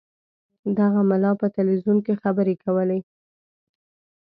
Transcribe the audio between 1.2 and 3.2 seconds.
په تلویزیون کې خبرې کولې.